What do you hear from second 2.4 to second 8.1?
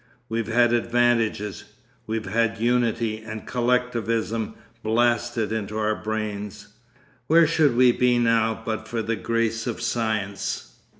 unity and collectivism blasted into our brains. Where should we